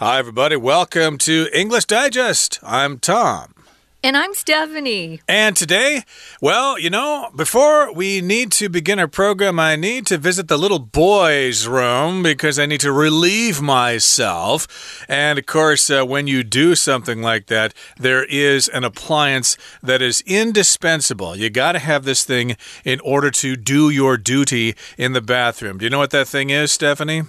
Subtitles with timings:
[0.00, 0.56] Hi, everybody.
[0.56, 2.58] Welcome to English Digest.
[2.62, 3.52] I'm Tom.
[4.02, 5.20] And I'm Stephanie.
[5.28, 6.04] And today,
[6.40, 10.56] well, you know, before we need to begin our program, I need to visit the
[10.56, 15.04] little boy's room because I need to relieve myself.
[15.06, 20.00] And of course, uh, when you do something like that, there is an appliance that
[20.00, 21.36] is indispensable.
[21.36, 22.56] You got to have this thing
[22.86, 25.76] in order to do your duty in the bathroom.
[25.76, 27.24] Do you know what that thing is, Stephanie?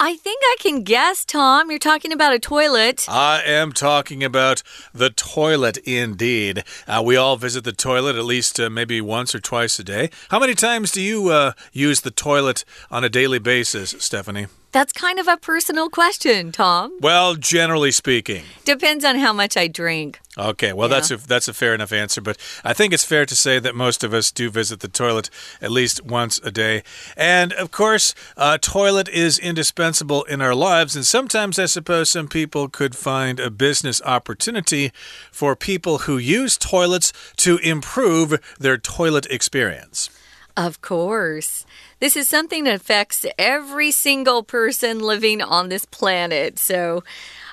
[0.00, 1.70] I think I can guess, Tom.
[1.70, 3.04] You're talking about a toilet.
[3.08, 4.62] I am talking about
[4.94, 6.62] the toilet, indeed.
[6.86, 10.10] Uh, we all visit the toilet at least uh, maybe once or twice a day.
[10.28, 14.46] How many times do you uh, use the toilet on a daily basis, Stephanie?
[14.70, 16.98] That's kind of a personal question, Tom.
[17.00, 18.44] Well, generally speaking.
[18.64, 20.20] Depends on how much I drink.
[20.36, 20.94] Okay, well yeah.
[20.94, 23.74] that's a that's a fair enough answer, but I think it's fair to say that
[23.74, 26.82] most of us do visit the toilet at least once a day.
[27.16, 32.28] And of course, a toilet is indispensable in our lives, and sometimes I suppose some
[32.28, 34.92] people could find a business opportunity
[35.32, 40.10] for people who use toilets to improve their toilet experience.
[40.58, 41.64] Of course.
[42.00, 46.58] This is something that affects every single person living on this planet.
[46.58, 47.02] So,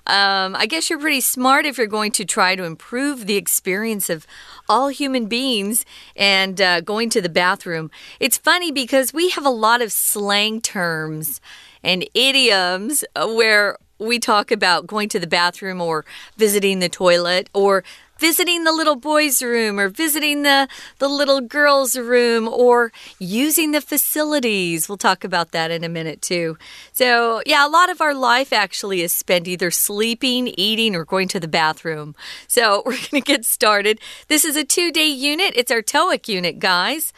[0.07, 4.07] um, I guess you're pretty smart if you're going to try to improve the experience
[4.07, 4.27] of
[4.69, 5.83] all human beings
[6.15, 7.89] and uh, going to the bathroom.
[8.19, 11.41] It's funny because we have a lot of slang terms
[11.83, 16.05] and idioms where we talk about going to the bathroom or
[16.37, 17.83] visiting the toilet or
[18.19, 20.67] visiting the little boy's room or visiting the,
[20.99, 24.87] the little girl's room or using the facilities.
[24.87, 26.57] We'll talk about that in a minute, too.
[26.93, 31.27] So, yeah, a lot of our life actually is spent either sleeping, eating, or going
[31.29, 32.15] to the bathroom.
[32.47, 33.99] So, we're going to get started.
[34.27, 37.13] This is a two day unit, it's our TOEIC unit, guys.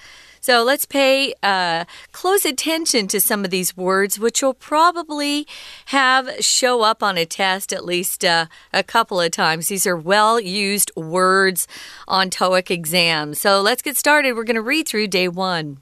[0.47, 5.45] So let's pay uh, close attention to some of these words, which will probably
[5.87, 9.67] have show up on a test at least uh, a couple of times.
[9.67, 11.67] These are well used words
[12.07, 13.41] on TOEIC exams.
[13.41, 14.37] So let's get started.
[14.37, 15.79] We're going to read through day one.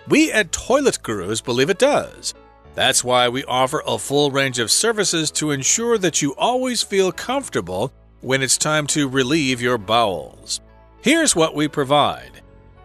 [0.08, 2.36] We at Toilet Gurus believe it does.
[2.76, 7.12] That's why we offer a full range of services to ensure that you always feel
[7.12, 7.92] comfortable
[8.22, 10.62] when it's time to relieve your bowels.
[11.02, 12.42] Here's what we provide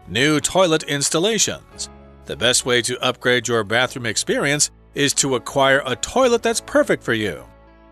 [0.08, 1.88] new toilet installations.
[2.26, 7.02] The best way to upgrade your bathroom experience is to acquire a toilet that's perfect
[7.02, 7.44] for you.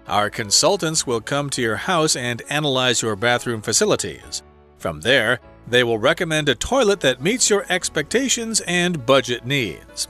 [0.07, 4.43] Our consultants will come to your house and analyze your bathroom facilities.
[4.79, 10.09] From there, they will recommend a toilet that meets your expectations and budget needs.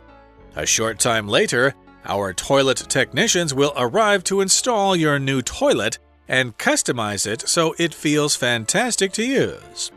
[0.56, 1.74] A short time later,
[2.04, 5.98] our toilet technicians will arrive to install your new toilet
[6.28, 9.90] and customize it so it feels fantastic to use.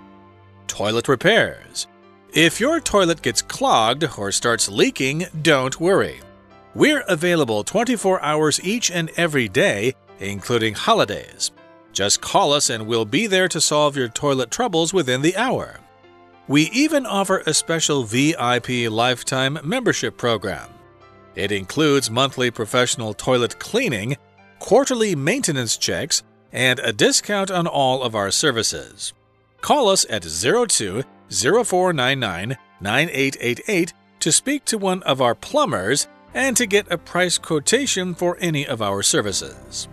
[0.67, 1.87] Toilet repairs.
[2.33, 6.19] If your toilet gets clogged or starts leaking, don't worry.
[6.75, 11.51] We're available 24 hours each and every day, including holidays.
[11.93, 15.79] Just call us and we'll be there to solve your toilet troubles within the hour.
[16.47, 20.69] We even offer a special VIP lifetime membership program.
[21.35, 24.17] It includes monthly professional toilet cleaning
[24.59, 29.13] quarterly maintenance checks, and a discount on all of our services.
[29.61, 36.65] Call us at 02 0499 9888 to speak to one of our plumbers and to
[36.65, 39.87] get a price quotation for any of our services.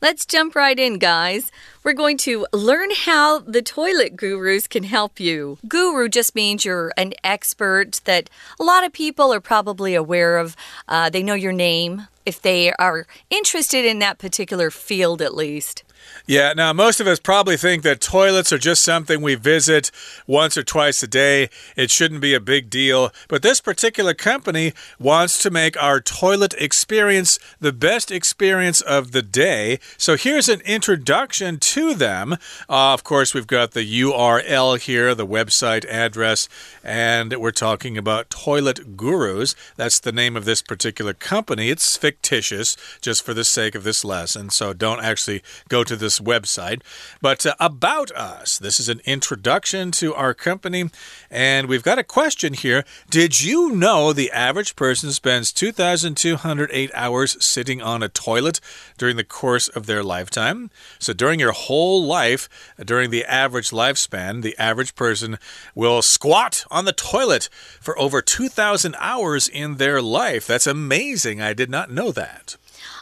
[0.00, 1.50] Let's jump right in, guys.
[1.84, 5.58] We're going to learn how the toilet gurus can help you.
[5.68, 10.56] Guru just means you're an expert that a lot of people are probably aware of.
[10.88, 15.84] Uh, they know your name if they are interested in that particular field, at least.
[16.26, 19.90] Yeah, now most of us probably think that toilets are just something we visit
[20.26, 21.48] once or twice a day.
[21.76, 23.10] It shouldn't be a big deal.
[23.28, 29.22] But this particular company wants to make our toilet experience the best experience of the
[29.22, 29.78] day.
[29.96, 32.34] So here's an introduction to them.
[32.68, 36.48] Uh, of course, we've got the URL here, the website address,
[36.82, 39.54] and we're talking about Toilet Gurus.
[39.76, 41.70] That's the name of this particular company.
[41.70, 46.20] It's fictitious just for the sake of this lesson, so don't actually go to this
[46.20, 46.82] website.
[47.20, 50.90] But uh, about us, this is an introduction to our company,
[51.30, 52.84] and we've got a question here.
[53.10, 58.60] Did you know the average person spends 2,208 hours sitting on a toilet
[58.98, 60.70] during the course of their lifetime?
[60.98, 62.48] So, during your whole life,
[62.84, 65.38] during the average lifespan, the average person
[65.74, 67.48] will squat on the toilet
[67.80, 70.46] for over 2,000 hours in their life.
[70.46, 71.40] That's amazing.
[71.40, 72.56] I did not know that.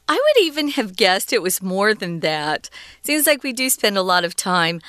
[0.08, 2.68] I would even have guessed it was more than that.
[3.02, 4.80] Seems like we do spend a lot of time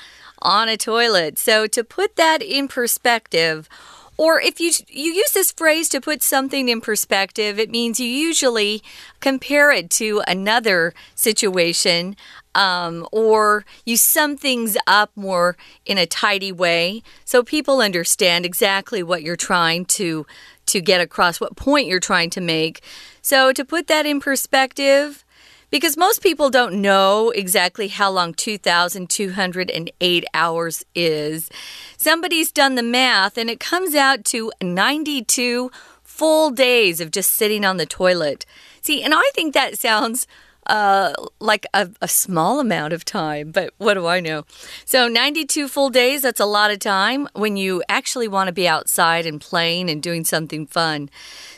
[0.42, 1.38] on a toilet.
[1.38, 3.70] So, to put that in perspective,
[4.18, 8.08] or if you you use this phrase to put something in perspective, it means you
[8.08, 8.84] usually
[9.20, 12.16] compare it to another situation
[12.56, 19.04] um, or you sum things up more in a tidy way so people understand exactly
[19.04, 20.26] what you're trying to
[20.66, 22.82] to get across, what point you're trying to make.
[23.22, 25.26] So to put that in perspective,
[25.70, 31.50] because most people don't know exactly how long 2,208 hours is.
[31.98, 35.72] Somebody's done the math and it comes out to 92
[36.04, 38.46] full days of just sitting on the toilet.
[38.82, 40.28] See, and I think that sounds
[40.68, 44.46] uh, like a, a, small amount of time, but what do I know?
[44.86, 48.68] So, 92 full days, that's a lot of time when you actually want to be
[48.68, 51.10] outside and playing and doing something fun.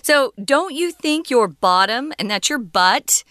[0.01, 3.23] So, don't you think your bottom, and that's your butt,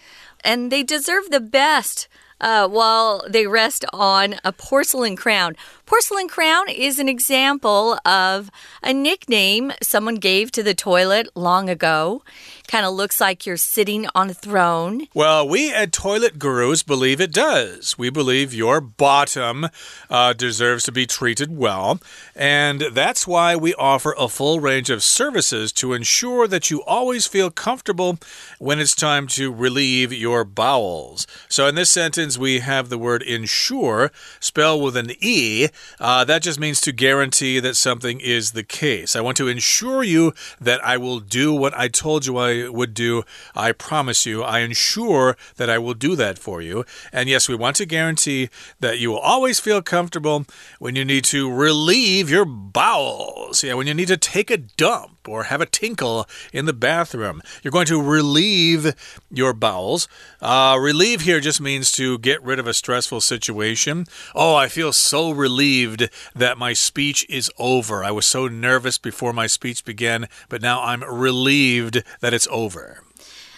[0.43, 2.07] and they deserve the best
[2.39, 5.55] uh, while they rest on a porcelain crown.
[5.85, 8.49] Porcelain crown is an example of
[8.81, 12.23] a nickname someone gave to the toilet long ago.
[12.67, 15.05] Kind of looks like you're sitting on a throne.
[15.13, 17.99] Well, we at Toilet Gurus believe it does.
[17.99, 19.67] We believe your bottom
[20.09, 21.99] uh, deserves to be treated well.
[22.35, 27.27] And that's why we offer a full range of services to ensure that you always
[27.27, 28.17] feel comfortable
[28.57, 31.27] when it's time to relieve your bowels.
[31.47, 35.67] So in this sentence, we have the word ensure, spelled with an E.
[35.99, 39.15] Uh, that just means to guarantee that something is the case.
[39.15, 42.93] I want to ensure you that I will do what I told you I would
[42.93, 43.23] do.
[43.55, 44.43] I promise you.
[44.43, 46.85] I ensure that I will do that for you.
[47.11, 48.49] And yes, we want to guarantee
[48.79, 50.45] that you will always feel comfortable
[50.79, 53.63] when you need to relieve your bowels.
[53.63, 57.41] Yeah, when you need to take a dump or have a tinkle in the bathroom.
[57.63, 58.93] You're going to relieve
[59.29, 60.07] your bowels.
[60.41, 64.05] Uh, relieve here just means to get rid of a stressful situation.
[64.33, 68.03] Oh, I feel so relieved that my speech is over.
[68.03, 73.01] I was so nervous before my speech began, but now I'm relieved that it's over.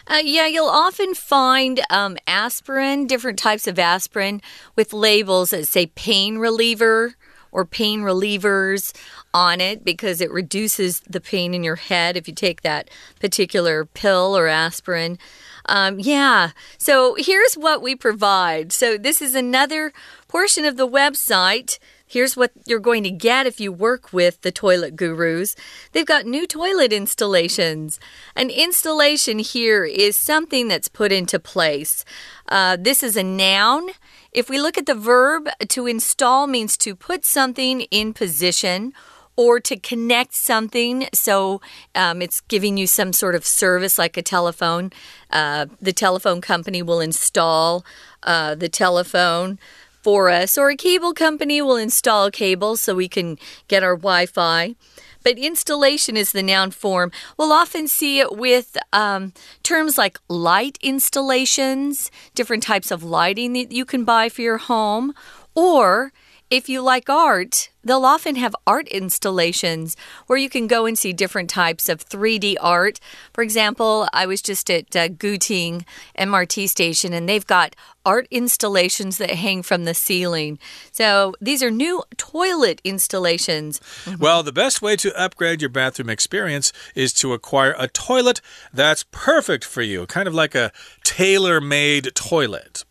[0.09, 4.41] Uh, yeah, you'll often find um, aspirin, different types of aspirin,
[4.75, 7.15] with labels that say pain reliever
[7.51, 8.93] or pain relievers
[9.37, 12.89] on it because it reduces the pain in your head if you take that
[13.19, 15.19] particular pill or aspirin.
[15.67, 18.71] Um, yeah, so here's what we provide.
[18.71, 19.93] So, this is another
[20.27, 21.77] portion of the website.
[22.09, 25.55] Here's what you're going to get if you work with the toilet gurus.
[25.91, 27.99] They've got new toilet installations.
[28.33, 32.05] An installation here is something that's put into place.
[32.47, 33.89] Uh, this is a noun.
[34.31, 38.93] If we look at the verb, to install means to put something in position
[39.37, 41.07] or to connect something.
[41.13, 41.61] So
[41.95, 44.91] um, it's giving you some sort of service like a telephone.
[45.29, 47.85] Uh, the telephone company will install
[48.23, 49.59] uh, the telephone
[50.01, 53.37] for us, or a cable company will install cable so we can
[53.67, 54.75] get our Wi Fi.
[55.23, 57.11] But installation is the noun form.
[57.35, 59.33] We'll often see it with um,
[59.63, 65.13] terms like light installations, different types of lighting that you can buy for your home,
[65.53, 66.13] or
[66.49, 71.11] if you like art, they'll often have art installations where you can go and see
[71.11, 72.99] different types of 3D art.
[73.33, 75.85] For example, I was just at uh, Guting
[76.17, 77.75] MRT station and they've got
[78.05, 80.57] art installations that hang from the ceiling.
[80.91, 83.81] So these are new toilet installations.
[84.05, 84.19] Mm -hmm.
[84.19, 88.41] Well, the best way to upgrade your bathroom experience is to acquire a toilet
[88.73, 90.71] that's perfect for you, kind of like a
[91.03, 92.86] tailor made toilet.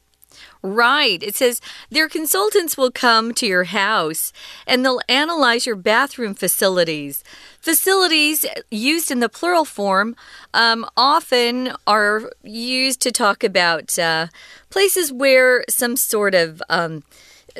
[0.67, 1.23] Right.
[1.23, 4.33] It says their consultants will come to your house
[4.67, 7.23] and they'll analyze your bathroom facilities.
[7.61, 10.17] Facilities used in the plural form
[10.55, 14.27] um, often are used to talk about uh,
[14.69, 17.05] places where some sort of um,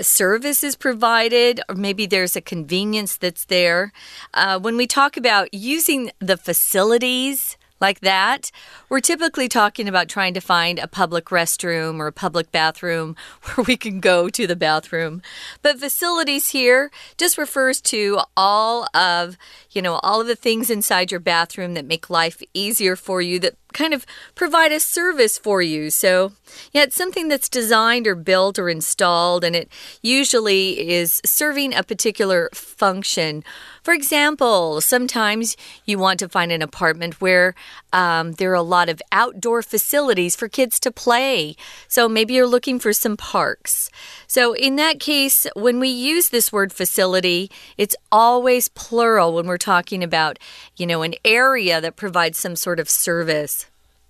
[0.01, 3.93] service is provided, or maybe there's a convenience that's there.
[4.35, 8.51] Uh, when we talk about using the facilities, like that,
[8.89, 13.65] we're typically talking about trying to find a public restroom or a public bathroom where
[13.65, 15.23] we can go to the bathroom.
[15.63, 19.37] But facilities here just refers to all of,
[19.71, 23.39] you know, all of the things inside your bathroom that make life easier for you
[23.41, 25.91] that kind of provide a service for you.
[25.91, 26.33] So,
[26.73, 29.69] yeah, it's something that's designed or built or installed, and it
[30.03, 33.45] usually is serving a particular function.
[33.83, 37.55] For example, sometimes you want to find an apartment where
[37.97, 41.57] um, there are a lot of outdoor facilities for kids to play.
[41.89, 43.91] So maybe you're looking for some parks.
[44.27, 49.57] So, in that case, when we use this word facility, it's always plural when we're
[49.57, 50.39] talking about,
[50.77, 53.65] you know, an area that provides some sort of service.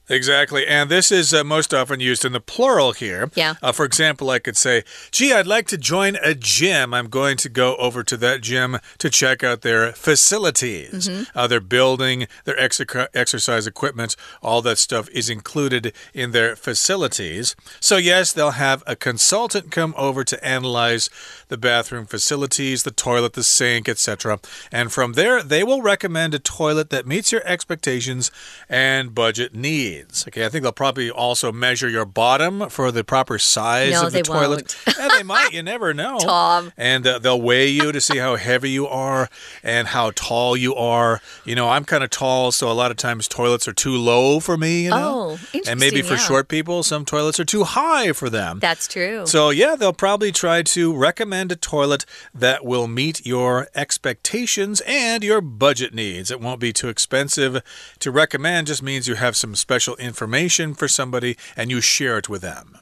[0.09, 0.67] Exactly.
[0.67, 3.31] And this is uh, most often used in the plural here.
[3.35, 3.55] Yeah.
[3.61, 6.95] Uh, for example, I could say, gee, I'd like to join a gym.
[6.95, 11.09] I'm going to go over to that gym to check out their facilities.
[11.09, 11.27] Mm -hmm.
[11.35, 12.81] uh, their building, their ex
[13.13, 17.57] exercise equipment, all that stuff is included in their facilities.
[17.81, 21.11] So, yes, they'll have a consultant come over to analyze
[21.49, 24.39] the bathroom facilities, the toilet, the sink, etc.
[24.71, 28.31] And from there, they will recommend a toilet that meets your expectations
[28.69, 30.27] and budget needs needs.
[30.29, 34.13] Okay, I think they'll probably also measure your bottom for the proper size no, of
[34.13, 34.77] the toilet.
[34.99, 35.53] yeah, they might.
[35.53, 36.19] You never know.
[36.21, 36.73] Tom.
[36.77, 39.29] And uh, they'll weigh you to see how heavy you are
[39.63, 41.21] and how tall you are.
[41.45, 44.41] You know, I'm kind of tall, so a lot of times toilets are too low
[44.41, 44.85] for me.
[44.85, 45.15] You know?
[45.15, 45.69] Oh, interesting.
[45.69, 46.21] And maybe for yeah.
[46.21, 48.59] short people, some toilets are too high for them.
[48.59, 49.27] That's true.
[49.27, 55.23] So yeah, they'll probably try to recommend a toilet that will meet your expectations and
[55.23, 56.31] your budget needs.
[56.31, 57.63] It won't be too expensive.
[58.01, 62.19] To recommend just means you have some special special information for somebody and you share
[62.19, 62.79] it with them.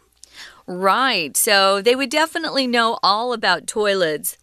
[0.66, 1.36] Right.
[1.36, 4.38] So they would definitely know all about toilets.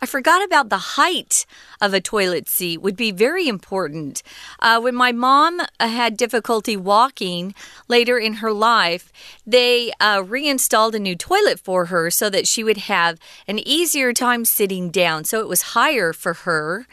[0.00, 1.46] I forgot about the height
[1.80, 4.22] of a toilet seat would be very important.
[4.60, 7.54] Uh, when my mom uh, had difficulty walking
[7.88, 9.12] later in her life,
[9.44, 13.18] they uh, reinstalled a new toilet for her so that she would have
[13.48, 15.24] an easier time sitting down.
[15.24, 16.86] So it was higher for her.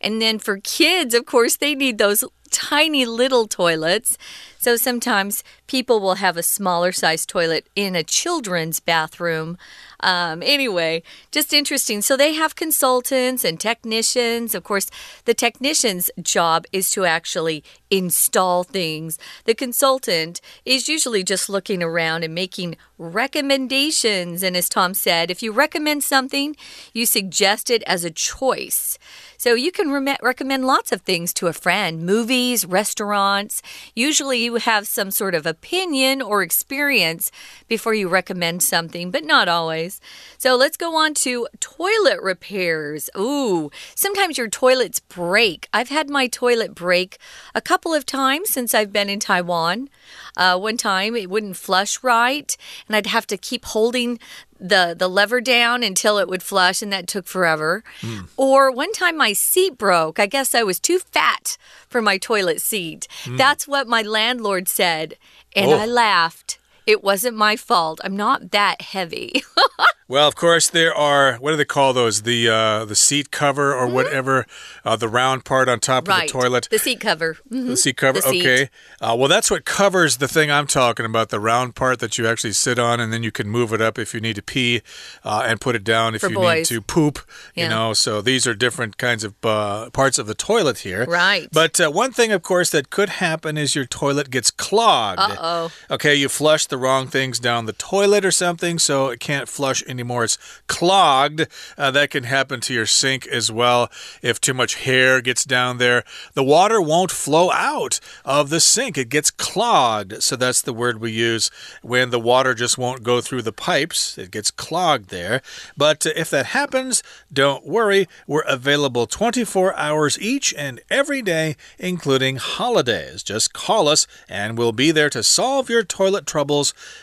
[0.00, 4.18] And then for kids, of course, they need those tiny little toilets.
[4.58, 9.58] So sometimes people will have a smaller size toilet in a children's bathroom.
[10.00, 11.02] Um, anyway,
[11.32, 12.02] just interesting.
[12.02, 14.54] So they have consultants and technicians.
[14.54, 14.90] Of course,
[15.24, 19.18] the technician's job is to actually install things.
[19.44, 24.42] The consultant is usually just looking around and making recommendations.
[24.42, 26.56] And as Tom said, if you recommend something,
[26.92, 28.98] you suggest it as a choice.
[29.36, 33.62] So you can re recommend lots of things to a friend movies, restaurants.
[33.94, 37.30] Usually you have some sort of opinion or experience
[37.68, 39.87] before you recommend something, but not always.
[40.36, 43.10] So let's go on to toilet repairs.
[43.16, 45.68] Ooh, sometimes your toilets break.
[45.72, 47.18] I've had my toilet break
[47.54, 49.88] a couple of times since I've been in Taiwan.
[50.36, 54.18] Uh, one time it wouldn't flush right, and I'd have to keep holding
[54.60, 57.84] the the lever down until it would flush and that took forever.
[58.00, 58.28] Mm.
[58.36, 60.18] Or one time my seat broke.
[60.18, 61.56] I guess I was too fat
[61.88, 63.06] for my toilet seat.
[63.24, 63.38] Mm.
[63.38, 65.16] That's what my landlord said
[65.54, 65.78] and oh.
[65.78, 66.58] I laughed.
[66.88, 68.00] It wasn't my fault.
[68.02, 69.42] I'm not that heavy.
[70.10, 72.22] Well, of course, there are what do they call those?
[72.22, 73.94] The uh, the seat cover or mm -hmm.
[73.94, 74.46] whatever,
[74.82, 76.22] uh, the round part on top right.
[76.22, 76.68] of the toilet.
[76.70, 77.36] The seat cover.
[77.50, 77.68] Mm -hmm.
[77.68, 78.20] The seat cover.
[78.20, 78.56] The okay.
[78.56, 78.70] Seat.
[79.02, 81.28] Uh, well, that's what covers the thing I'm talking about.
[81.28, 83.98] The round part that you actually sit on, and then you can move it up
[83.98, 84.80] if you need to pee,
[85.24, 86.54] uh, and put it down if For you boys.
[86.54, 87.18] need to poop.
[87.54, 87.64] Yeah.
[87.64, 91.04] You know, so these are different kinds of uh, parts of the toilet here.
[91.04, 91.48] Right.
[91.52, 95.20] But uh, one thing, of course, that could happen is your toilet gets clogged.
[95.20, 95.70] Uh oh.
[95.88, 99.82] Okay, you flush the wrong things down the toilet or something, so it can't flush
[99.86, 100.24] anymore.
[100.24, 101.46] It's clogged.
[101.76, 103.90] Uh, that can happen to your sink as well.
[104.22, 106.04] If too much hair gets down there,
[106.34, 108.96] the water won't flow out of the sink.
[108.96, 110.22] It gets clogged.
[110.22, 111.50] So that's the word we use
[111.82, 114.16] when the water just won't go through the pipes.
[114.16, 115.42] It gets clogged there.
[115.76, 118.08] But uh, if that happens, don't worry.
[118.26, 123.22] We're available 24 hours each and every day, including holidays.
[123.22, 126.26] Just call us and we'll be there to solve your toilet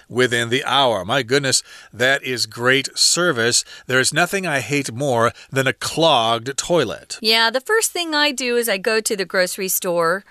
[0.10, 1.06] within the hour.
[1.06, 3.64] My goodness, that is great service.
[3.88, 7.18] There's nothing I hate more than a clogged toilet.
[7.22, 10.24] Yeah, the first thing I do is I go to the grocery store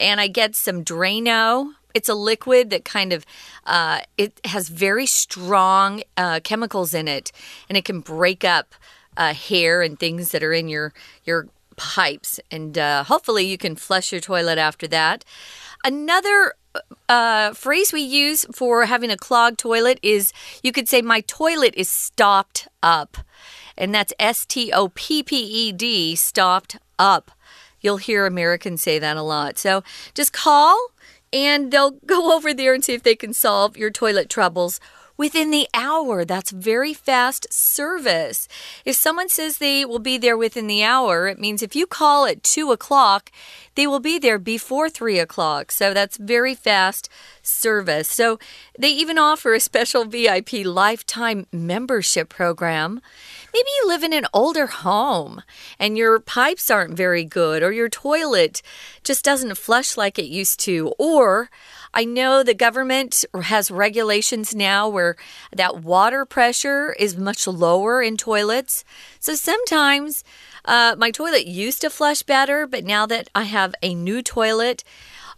[0.00, 1.72] and I get some Drano.
[1.94, 3.24] It's a liquid that kind of
[3.64, 7.32] uh, it has very strong uh, chemicals in it,
[7.68, 8.74] and it can break up
[9.16, 10.92] uh, hair and things that are in your
[11.24, 12.40] your pipes.
[12.50, 15.24] And uh, hopefully, you can flush your toilet after that.
[15.84, 16.54] Another
[17.08, 20.32] uh, phrase we use for having a clogged toilet is
[20.62, 23.18] you could say, My toilet is stopped up.
[23.76, 27.30] And that's S T O P P E D, stopped up.
[27.80, 29.58] You'll hear Americans say that a lot.
[29.58, 30.88] So just call
[31.32, 34.80] and they'll go over there and see if they can solve your toilet troubles
[35.18, 36.24] within the hour.
[36.24, 38.48] That's very fast service.
[38.86, 42.24] If someone says they will be there within the hour, it means if you call
[42.24, 43.30] at 2 o'clock,
[43.74, 45.70] they will be there before 3 o'clock.
[45.70, 47.10] So that's very fast
[47.42, 48.08] service.
[48.08, 48.38] So
[48.78, 53.00] they even offer a special VIP lifetime membership program.
[53.52, 55.42] Maybe you live in an older home
[55.78, 58.62] and your pipes aren't very good, or your toilet
[59.02, 61.50] just doesn't flush like it used to, or
[61.98, 65.16] I know the government has regulations now where
[65.52, 68.84] that water pressure is much lower in toilets.
[69.18, 70.22] So sometimes
[70.64, 74.84] uh, my toilet used to flush better, but now that I have a new toilet,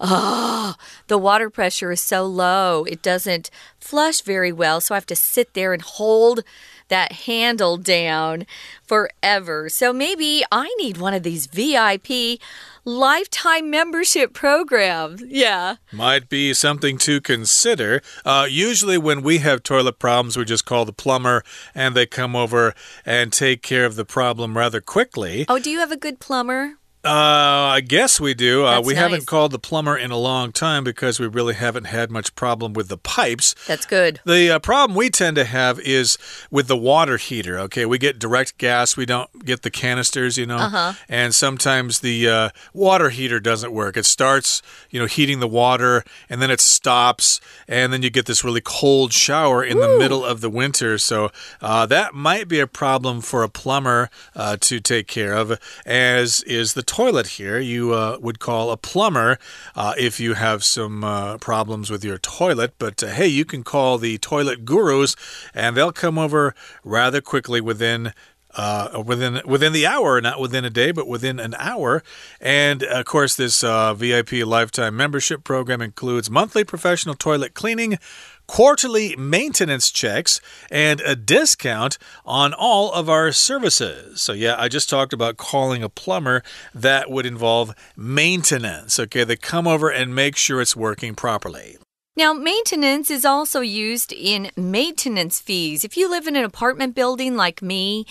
[0.00, 0.74] oh,
[1.06, 3.48] the water pressure is so low, it doesn't
[3.78, 4.82] flush very well.
[4.82, 6.44] So I have to sit there and hold
[6.90, 8.46] that handle down
[8.86, 9.68] forever.
[9.68, 12.38] So maybe I need one of these VIP
[12.84, 15.22] lifetime membership programs.
[15.22, 15.76] Yeah.
[15.92, 18.02] Might be something to consider.
[18.24, 21.42] Uh, usually, when we have toilet problems, we just call the plumber
[21.74, 22.74] and they come over
[23.06, 25.46] and take care of the problem rather quickly.
[25.48, 26.74] Oh, do you have a good plumber?
[27.02, 28.66] Uh, I guess we do.
[28.66, 29.02] Uh, we nice.
[29.02, 32.74] haven't called the plumber in a long time because we really haven't had much problem
[32.74, 33.54] with the pipes.
[33.66, 34.20] That's good.
[34.26, 36.18] The uh, problem we tend to have is
[36.50, 37.58] with the water heater.
[37.60, 38.98] Okay, we get direct gas.
[38.98, 40.58] We don't get the canisters, you know.
[40.58, 40.92] Uh-huh.
[41.08, 43.96] And sometimes the uh, water heater doesn't work.
[43.96, 48.26] It starts, you know, heating the water, and then it stops, and then you get
[48.26, 49.86] this really cold shower in Woo.
[49.86, 50.98] the middle of the winter.
[50.98, 51.30] So
[51.62, 56.42] uh, that might be a problem for a plumber uh, to take care of, as
[56.42, 59.38] is the toilet here, you uh, would call a plumber
[59.76, 62.74] uh, if you have some uh, problems with your toilet.
[62.78, 65.14] But uh, hey, you can call the toilet gurus,
[65.54, 68.12] and they'll come over rather quickly within
[68.56, 72.02] uh, within within the hour, not within a day, but within an hour.
[72.40, 77.98] And of course, this uh, VIP lifetime membership program includes monthly professional toilet cleaning,
[78.46, 80.40] quarterly maintenance checks,
[80.70, 84.20] and a discount on all of our services.
[84.20, 86.42] So, yeah, I just talked about calling a plumber.
[86.74, 88.98] That would involve maintenance.
[88.98, 91.76] Okay, they come over and make sure it's working properly.
[92.20, 95.84] Now, maintenance is also used in maintenance fees.
[95.84, 98.04] If you live in an apartment building like me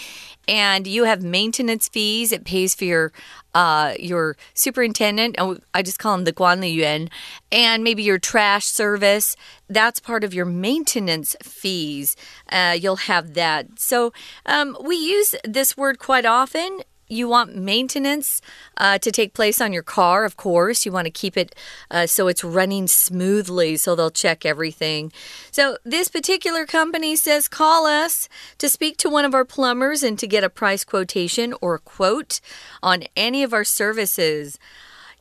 [0.47, 3.11] and you have maintenance fees, it pays for your
[3.53, 5.35] uh, your superintendent.
[5.37, 7.11] Oh, I just call him the Guanliyuan,
[7.51, 9.35] and maybe your trash service.
[9.69, 12.15] That's part of your maintenance fees.
[12.51, 13.79] Uh, you'll have that.
[13.79, 14.11] So
[14.47, 18.41] um, we use this word quite often you want maintenance
[18.77, 20.85] uh, to take place on your car, of course.
[20.85, 21.55] You want to keep it
[21.91, 25.11] uh, so it's running smoothly, so they'll check everything.
[25.51, 30.17] So, this particular company says call us to speak to one of our plumbers and
[30.19, 32.39] to get a price quotation or a quote
[32.81, 34.59] on any of our services.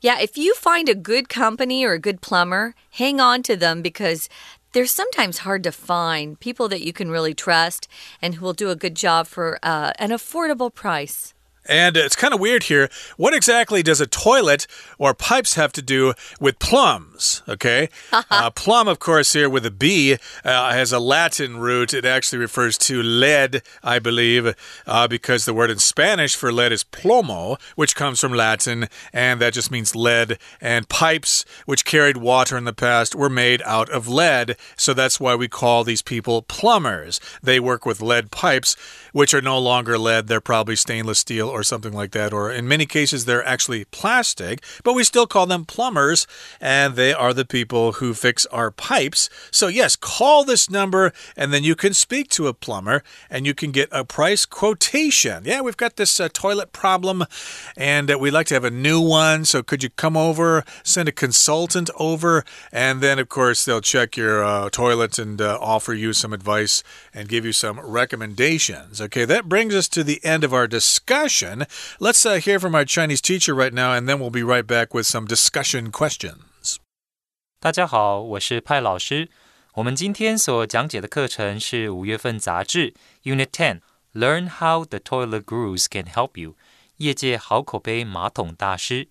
[0.00, 3.82] Yeah, if you find a good company or a good plumber, hang on to them
[3.82, 4.28] because
[4.72, 7.88] they're sometimes hard to find people that you can really trust
[8.22, 11.34] and who will do a good job for uh, an affordable price.
[11.68, 12.88] And it's kind of weird here.
[13.18, 17.42] What exactly does a toilet or pipes have to do with plums?
[17.46, 17.90] Okay.
[18.12, 21.92] uh, plum, of course, here with a B uh, has a Latin root.
[21.92, 24.54] It actually refers to lead, I believe,
[24.86, 29.38] uh, because the word in Spanish for lead is plomo, which comes from Latin, and
[29.40, 30.38] that just means lead.
[30.62, 34.56] And pipes, which carried water in the past, were made out of lead.
[34.76, 37.20] So that's why we call these people plumbers.
[37.42, 38.74] They work with lead pipes,
[39.12, 40.28] which are no longer lead.
[40.28, 44.62] They're probably stainless steel or something like that, or in many cases, they're actually plastic,
[44.84, 46.26] but we still call them plumbers,
[46.60, 49.28] and they are the people who fix our pipes.
[49.50, 53.54] So, yes, call this number, and then you can speak to a plumber and you
[53.54, 55.44] can get a price quotation.
[55.44, 57.24] Yeah, we've got this uh, toilet problem,
[57.76, 59.44] and uh, we'd like to have a new one.
[59.44, 64.16] So, could you come over, send a consultant over, and then, of course, they'll check
[64.16, 69.00] your uh, toilet and uh, offer you some advice and give you some recommendations.
[69.00, 71.65] Okay, that brings us to the end of our discussion discussion.
[71.99, 74.93] Let's uh, hear from our Chinese teacher right now, and then we'll be right back
[74.93, 76.77] with some discussion questions.
[77.59, 79.29] 大家好，我是派老师。
[79.75, 83.79] 我们今天所讲解的课程是五月份杂志 Unit Ten
[84.13, 86.55] Learn How the Toilet Gurus Can Help You
[86.97, 89.07] 业界好口碑马桶大师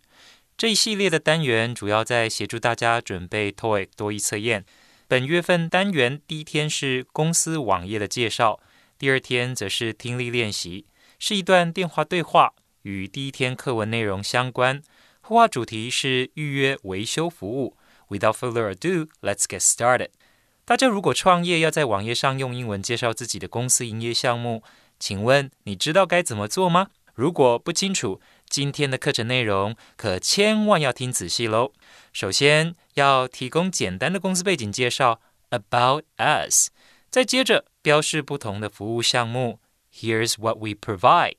[0.56, 4.64] 这一系列的单元，主要在协助大家准备 TOEIC 多义测验。
[5.08, 8.60] 本月份单元第一天是公司网页的介绍，
[8.98, 10.86] 第二天则是听力练习。
[11.19, 12.53] 是一段电话对话，
[12.83, 14.81] 与第一天课文内容相关。
[15.21, 17.75] 绘画主题是预约维修服务。
[18.09, 20.09] Without further ado, let's get started.
[20.63, 24.63] 大家如果创业要在网页上用英文介绍自己的公司营业项目，
[24.99, 26.89] 请问你知道该怎么做吗？
[27.13, 31.73] 如果不清楚，今天的课程内容可千万要听仔细喽。
[32.13, 36.69] 首先要提供简单的公司背景介绍，About us，
[37.09, 39.59] 再接着标示不同的服务项目
[39.99, 41.37] ，Here's what we provide。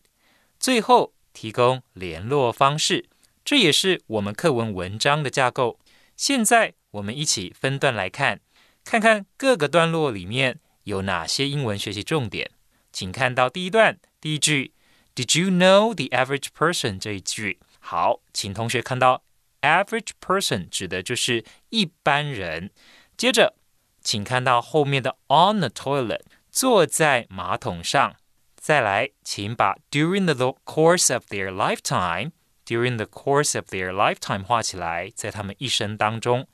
[0.59, 3.07] 最后提供联络方式，
[3.45, 5.79] 这也是我们课文文章的架构。
[6.17, 8.41] 现在我们一起分段来看，
[8.85, 12.51] 看看各个段落里面有哪些英文学习重点。
[12.91, 14.73] 请看到第一段第一句
[15.15, 16.99] ，Did you know the average person？
[16.99, 19.23] 这一句好，请同学看到
[19.63, 22.71] average person 指的就是一般人。
[23.17, 23.55] 接着，
[24.03, 28.17] 请看到后面的 on the toilet，坐在马桶上。
[28.58, 32.32] 再来，请把 during the course of their lifetime
[32.66, 36.48] during the course of their lifetime 画起来，在他们一生当中。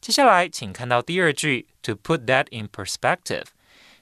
[0.00, 3.46] 接下来，请看到第二句，to put that in perspective，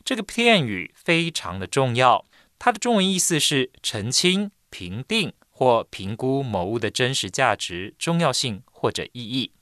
[0.04, 2.26] 这个片语非常的重要，
[2.58, 9.52] 它的中文意思是澄清、评定或评估某物的真实价值、重要性或者意义。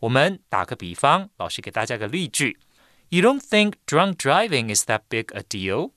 [0.00, 2.58] 我们打个比方，老师给大家个例句：
[3.10, 5.90] You don't think drunk driving is that big a deal?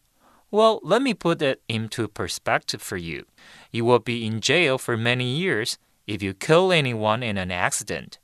[0.53, 3.25] Well, let me put it into perspective for you.
[3.71, 8.19] You will be in jail for many years if you kill anyone in an accident.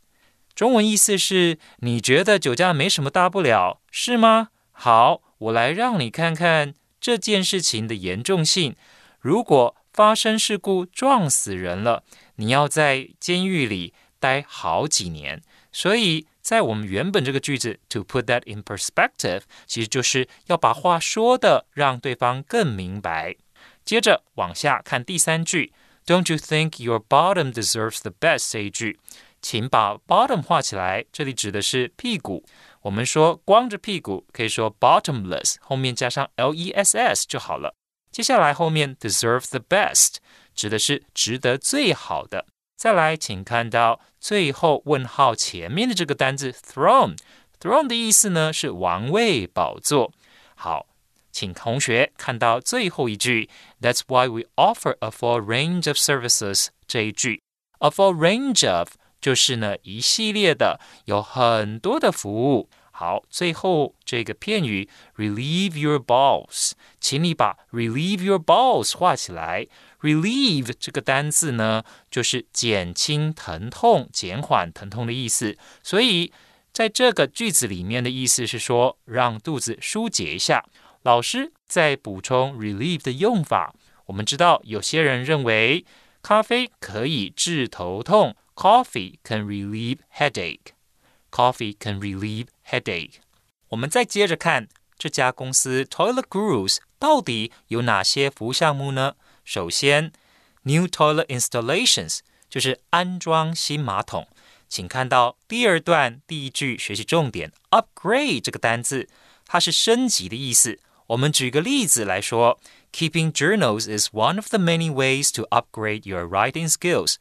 [0.54, 4.50] 中文意思是：你觉得酒驾没什么大不了，是吗？
[4.72, 8.76] 好，我来让你看看这件事情的严重性。
[9.20, 12.04] 如果发生事故撞死人了，
[12.36, 15.40] 你要在监狱里待好几年。
[15.72, 23.35] 所以在我们原本这个句子，to put that in perspective，其实就是要把话说的让对方更明白。
[23.85, 25.73] 接着往下看第三句，
[26.05, 28.51] Don't you think your bottom deserves the best？
[28.51, 28.99] 这一句，
[29.41, 32.45] 请把 bottom 画起来，这里指的是屁股。
[32.81, 37.73] 我们说光着屁股可以说 bottomless，后面加上 l e s s 就好了。
[38.11, 40.17] 接下来后面 deserve the best，
[40.53, 42.45] 指的是值得最好的。
[42.78, 47.16] 再来，请看到最后问号前面的这个单字 throne。
[47.58, 50.12] throne 的意思呢是王位、宝座。
[50.54, 50.86] 好，
[51.32, 56.68] 请同学看到最后一句，That's why we offer a full range of services。
[56.86, 57.42] 这一句
[57.80, 62.70] ，a full range of 就是呢一系列的，有很多的服务。
[63.00, 69.68] 好，最后这个片语 relieve your balls，请你把 relieve your balls 画起来。
[70.00, 75.56] relieve 这个单字呢，就是减轻疼痛、减缓疼痛的意思。
[75.80, 76.32] 所以
[76.72, 80.64] 在这个句子里面的意思是说，让肚子疏解一下。
[81.02, 83.72] 老师在补充 relieve 的用法。
[84.06, 85.84] 我们知道有些人认为
[86.20, 90.72] 咖啡可以治头痛，coffee can relieve headache。
[91.31, 93.15] Coffee can relieve headache。
[93.69, 99.15] 我们再接着看这家公司 Toilet Gurus 到底有哪些服务项目呢？
[99.43, 100.11] 首先，
[100.61, 104.27] new toilet installations 就是安装新马桶。
[104.69, 109.07] 请看到第二段第一句学习重点，upgrade 这个单字，
[109.45, 110.79] 它是升级的意思。
[111.07, 112.59] 我们举个例子来说，
[112.91, 117.15] keeping journals is one of the many ways to upgrade your writing skills。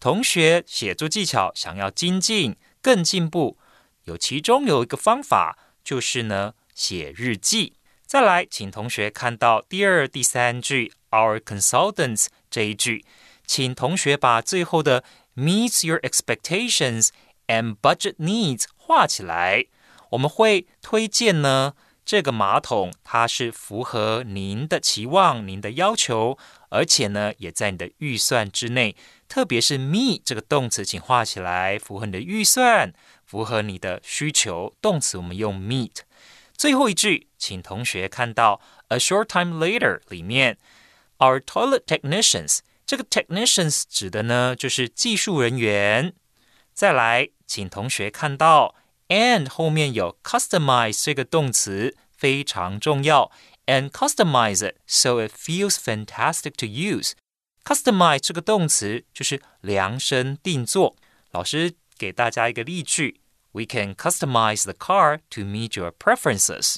[0.00, 3.57] 同学写作技巧想要精进、 更进步，
[4.03, 7.73] 有其中有一个方法就是呢写日记。
[8.05, 10.93] 再来，请同学看到第二、第三句。
[11.13, 13.05] Our consultants 这一句，
[13.45, 15.03] 请同学把最后的
[15.35, 17.09] meets your expectations
[17.45, 19.67] and budget needs 画起来。
[20.09, 26.35] 我们会推荐呢，这个马桶它是符合您的期望、您的要求，
[26.69, 28.95] 而且呢也在你的预算之内。
[29.33, 32.93] 特别是 me 这个动词，请画起来，符合你的预算，
[33.25, 34.75] 符合你的需求。
[34.79, 36.01] 动词我们用 meet。
[36.55, 40.59] 最后一句，请同学看到 a short time later 里面。
[41.17, 46.13] Our toilet technicians，这个 technicians 指的呢就是技术人员。
[46.75, 48.75] 再来，请同学看到
[49.07, 53.31] and 后面有 customize 这个动词非常重要
[53.65, 57.13] ，and customize it so it feels fantastic to use。
[57.64, 60.96] customize 这个动词就是量身定做。
[61.30, 63.20] 老师给大家一个例句：
[63.52, 66.76] We can customize the car to meet your preferences。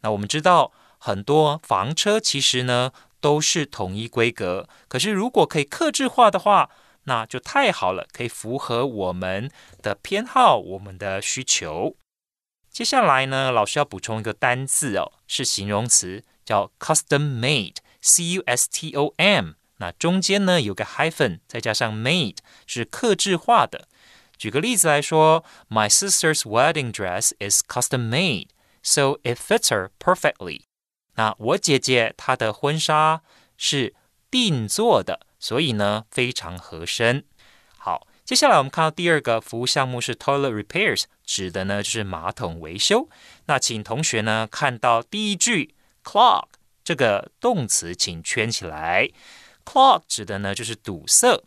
[0.00, 2.92] 那我们知道很多房车其实呢。
[3.22, 6.68] 都是统一规格，可是如果可以克制化的话，
[7.04, 9.48] 那就太好了，可以符合我们
[9.80, 11.96] 的偏好、我们的需求。
[12.68, 19.52] 接下来呢，老师要补充一个单字哦，是形容词，叫 custom made，c u s t o m。
[19.77, 23.87] 那中间呢有个 hyphen，再加上 made，是克制化的。
[24.37, 30.61] 举个例子来说，My sister's wedding dress is custom made，so it fits her perfectly。
[31.15, 33.21] 那我姐姐她的婚纱
[33.57, 33.95] 是
[34.29, 37.23] 定做的，所以呢非常合身。
[37.77, 43.09] 好，接下来我们看到第二个服务项目是 toilet repairs，指的呢就是马桶维修。
[43.45, 46.45] 那请同学呢看到第一句 clog
[46.83, 49.09] 这个动词，请圈起来。
[49.66, 51.42] clog 指的呢就是堵塞。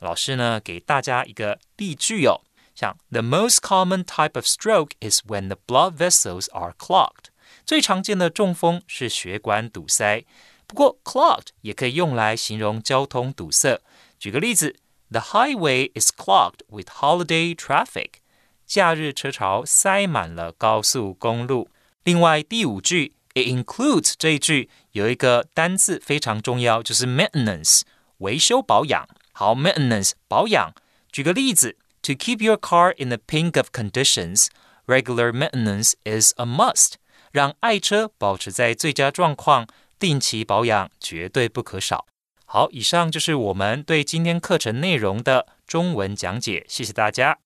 [0.00, 2.40] 老师呢给大家一个例句哦，
[2.74, 7.30] 像 The most common type of stroke is when the blood vessels are clogged。
[7.66, 10.24] 最常见的中风是血管堵塞。
[10.66, 13.80] 不过 clogged 也可以用来形容交通堵塞。
[14.18, 14.76] 举个例子，
[15.10, 18.20] The highway is clogged with holiday traffic。
[18.66, 21.70] 假日车潮塞满了高速公路。
[22.04, 27.82] 另外第五句 it includes 这一句有一个单字非常重要，就是 maintenance
[28.18, 29.08] 维修保养。
[29.32, 30.74] 好，maintenance 保养。
[31.10, 34.46] 举个例子，To keep your car in the pink of conditions,
[34.86, 36.94] regular maintenance is a must。
[37.32, 39.66] 让爱车保持在最佳状况，
[39.98, 42.06] 定期保养绝对不可少。
[42.46, 47.38] 好，以上就是我们对今天课程内容的中文讲解，谢谢大家。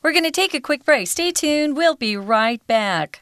[0.00, 1.06] We're going to take a quick break.
[1.08, 1.74] Stay tuned.
[1.74, 3.20] We'll be right back.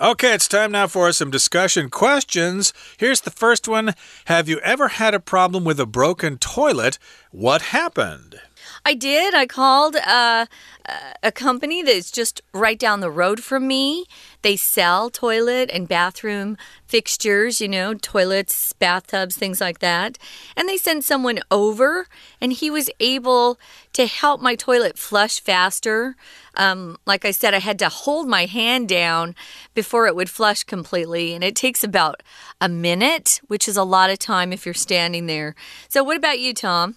[0.00, 2.72] Okay, it's time now for some discussion questions.
[2.98, 7.00] Here's the first one Have you ever had a problem with a broken toilet?
[7.32, 8.40] What happened?
[8.88, 9.34] I did.
[9.34, 10.46] I called uh,
[11.22, 14.06] a company that's just right down the road from me.
[14.40, 20.16] They sell toilet and bathroom fixtures, you know, toilets, bathtubs, things like that.
[20.56, 22.06] And they sent someone over,
[22.40, 23.58] and he was able
[23.92, 26.16] to help my toilet flush faster.
[26.56, 29.34] Um, like I said, I had to hold my hand down
[29.74, 31.34] before it would flush completely.
[31.34, 32.22] And it takes about
[32.58, 35.54] a minute, which is a lot of time if you're standing there.
[35.90, 36.96] So, what about you, Tom?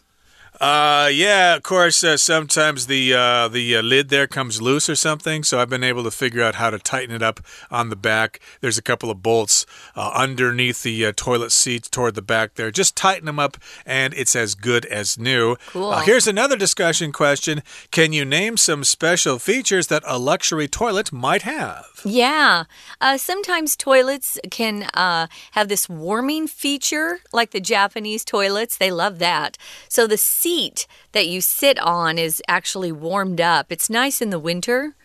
[0.59, 2.03] Uh, yeah, of course.
[2.03, 5.83] Uh, sometimes the uh, the uh, lid there comes loose or something, so I've been
[5.83, 7.39] able to figure out how to tighten it up
[7.71, 8.39] on the back.
[8.59, 12.69] There's a couple of bolts uh, underneath the uh, toilet seat toward the back there.
[12.69, 15.55] Just tighten them up, and it's as good as new.
[15.67, 15.99] Cool.
[16.01, 21.43] here's another discussion question: Can you name some special features that a luxury toilet might
[21.43, 21.85] have?
[22.03, 22.65] Yeah.
[22.99, 28.77] Uh, sometimes toilets can uh, have this warming feature, like the Japanese toilets.
[28.77, 29.57] They love that.
[29.87, 33.71] So the seat that you sit on is actually warmed up.
[33.71, 34.95] It's nice in the winter.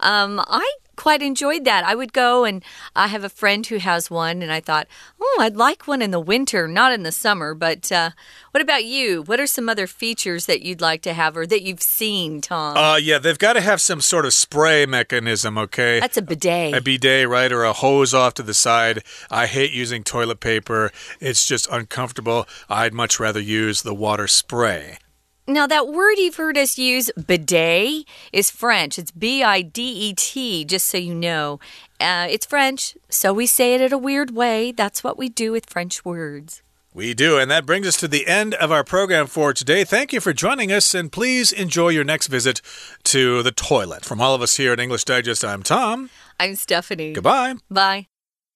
[0.00, 0.68] Um, I
[1.00, 1.82] quite enjoyed that.
[1.82, 2.62] I would go and
[2.94, 4.86] I have a friend who has one, and I thought,
[5.18, 7.54] oh, I'd like one in the winter, not in the summer.
[7.54, 8.10] But uh,
[8.50, 9.22] what about you?
[9.22, 12.76] What are some other features that you'd like to have or that you've seen, Tom?
[12.76, 16.00] Uh, yeah, they've got to have some sort of spray mechanism, okay?
[16.00, 16.74] That's a bidet.
[16.74, 17.50] A bidet, right?
[17.50, 19.02] Or a hose off to the side.
[19.30, 22.46] I hate using toilet paper, it's just uncomfortable.
[22.68, 24.98] I'd much rather use the water spray.
[25.50, 29.00] Now, that word you've heard us use, bidet, is French.
[29.00, 31.58] It's B I D E T, just so you know.
[31.98, 34.70] Uh, it's French, so we say it in a weird way.
[34.70, 36.62] That's what we do with French words.
[36.94, 39.82] We do, and that brings us to the end of our program for today.
[39.82, 42.62] Thank you for joining us, and please enjoy your next visit
[43.04, 44.04] to the toilet.
[44.04, 46.10] From all of us here at English Digest, I'm Tom.
[46.38, 47.12] I'm Stephanie.
[47.12, 47.54] Goodbye.
[47.68, 48.06] Bye.